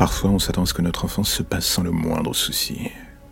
[0.00, 2.88] Parfois, on s'attend à ce que notre enfance se passe sans le moindre souci,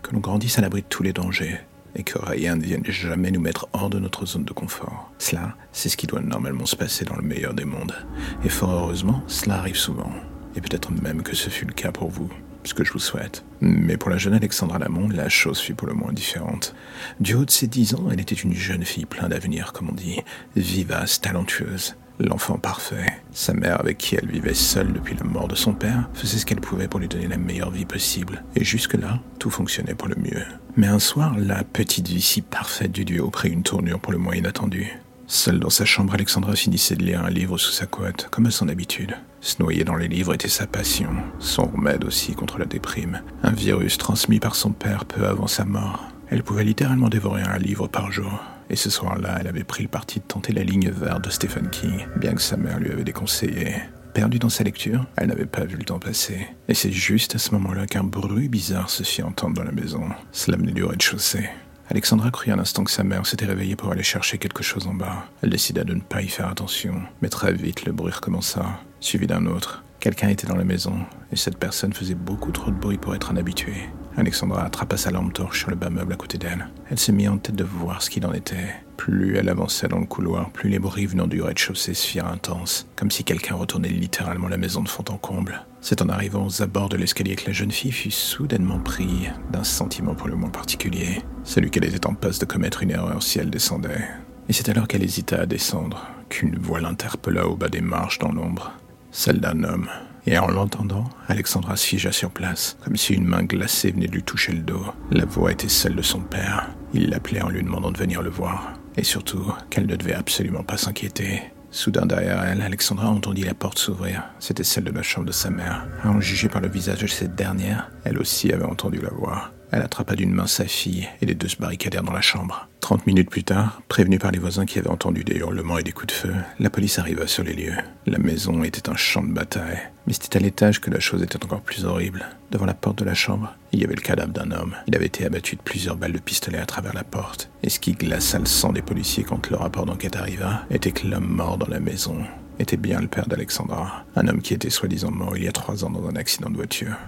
[0.00, 1.58] que l'on grandisse à l'abri de tous les dangers,
[1.96, 5.10] et que rien ne vienne jamais nous mettre hors de notre zone de confort.
[5.18, 7.96] Cela, c'est ce qui doit normalement se passer dans le meilleur des mondes.
[8.44, 10.12] Et fort heureusement, cela arrive souvent.
[10.54, 12.30] Et peut-être même que ce fut le cas pour vous,
[12.62, 13.44] ce que je vous souhaite.
[13.60, 16.76] Mais pour la jeune Alexandra Lamont, la chose fut pour le moins différente.
[17.18, 19.94] Du haut de ses dix ans, elle était une jeune fille pleine d'avenir, comme on
[19.94, 20.20] dit,
[20.54, 23.06] vivace, talentueuse, l'enfant parfait.
[23.32, 26.46] Sa mère, avec qui elle vivait seule depuis la mort de son père, faisait ce
[26.46, 28.42] qu'elle pouvait pour lui donner la meilleure vie possible.
[28.56, 30.44] Et jusque-là, tout fonctionnait pour le mieux.
[30.76, 34.18] Mais un soir, la petite vie si parfaite du duo prit une tournure pour le
[34.18, 34.98] moins inattendue.
[35.26, 38.50] Seule dans sa chambre, Alexandra finissait de lire un livre sous sa couette, comme à
[38.50, 39.16] son habitude.
[39.40, 43.50] Se noyer dans les livres était sa passion, son remède aussi contre la déprime, un
[43.50, 46.04] virus transmis par son père peu avant sa mort.
[46.28, 48.42] Elle pouvait littéralement dévorer un livre par jour.
[48.70, 51.68] Et ce soir-là, elle avait pris le parti de tenter la ligne verte de Stephen
[51.70, 53.74] King, bien que sa mère lui avait déconseillé.
[54.14, 56.46] Perdue dans sa lecture, elle n'avait pas vu le temps passer.
[56.68, 60.06] Et c'est juste à ce moment-là qu'un bruit bizarre se fit entendre dans la maison.
[60.32, 61.48] Cela venait du rez-de-chaussée.
[61.88, 64.94] Alexandra crut un instant que sa mère s'était réveillée pour aller chercher quelque chose en
[64.94, 65.26] bas.
[65.42, 69.26] Elle décida de ne pas y faire attention, mais très vite le bruit recommença, suivi
[69.26, 69.82] d'un autre.
[70.02, 70.96] Quelqu'un était dans la maison,
[71.30, 73.74] et cette personne faisait beaucoup trop de bruit pour être un habitué.
[74.16, 76.66] Alexandra attrapa sa lampe torche sur le bas meuble à côté d'elle.
[76.90, 78.74] Elle se mit en tête de voir ce qu'il en était.
[78.96, 82.88] Plus elle avançait dans le couloir, plus les bruits venant du rez-de-chaussée se firent intenses,
[82.96, 85.64] comme si quelqu'un retournait littéralement la maison de fond en comble.
[85.80, 89.62] C'est en arrivant aux abords de l'escalier que la jeune fille fut soudainement prise d'un
[89.62, 93.38] sentiment pour le moins particulier, celui qu'elle était en passe de commettre une erreur si
[93.38, 94.08] elle descendait.
[94.48, 98.32] Et c'est alors qu'elle hésita à descendre, qu'une voix l'interpella au bas des marches dans
[98.32, 98.72] l'ombre,
[99.12, 99.88] celle d'un homme.
[100.26, 104.12] Et en l'entendant, Alexandra se figea sur place, comme si une main glacée venait de
[104.12, 104.84] lui toucher le dos.
[105.10, 106.70] La voix était celle de son père.
[106.94, 108.72] Il l'appelait en lui demandant de venir le voir.
[108.96, 111.42] Et surtout, qu'elle ne devait absolument pas s'inquiéter.
[111.70, 114.24] Soudain derrière elle, Alexandra entendit la porte s'ouvrir.
[114.38, 115.86] C'était celle de la chambre de sa mère.
[116.04, 119.50] À en juger par le visage de cette dernière, elle aussi avait entendu la voix.
[119.72, 122.68] Elle attrapa d'une main sa fille et les deux se barricadèrent dans la chambre.
[122.92, 125.92] Trente minutes plus tard, prévenue par les voisins qui avaient entendu des hurlements et des
[125.92, 127.72] coups de feu, la police arriva sur les lieux.
[128.04, 129.78] La maison était un champ de bataille.
[130.06, 132.26] Mais c'était à l'étage que la chose était encore plus horrible.
[132.50, 134.74] Devant la porte de la chambre, il y avait le cadavre d'un homme.
[134.88, 137.48] Il avait été abattu de plusieurs balles de pistolet à travers la porte.
[137.62, 141.06] Et ce qui glaça le sang des policiers quand le rapport d'enquête arriva, était que
[141.06, 142.18] l'homme mort dans la maison
[142.58, 145.82] était bien le père d'Alexandra, un homme qui était soi-disant mort il y a trois
[145.82, 146.98] ans dans un accident de voiture.